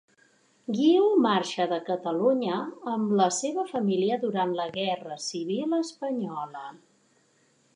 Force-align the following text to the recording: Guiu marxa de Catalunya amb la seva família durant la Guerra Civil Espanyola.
Guiu 0.75 1.03
marxa 1.25 1.67
de 1.73 1.77
Catalunya 1.89 2.55
amb 2.93 3.13
la 3.19 3.27
seva 3.41 3.67
família 3.73 4.17
durant 4.27 4.57
la 4.61 4.67
Guerra 4.79 5.19
Civil 5.27 5.77
Espanyola. 5.81 6.65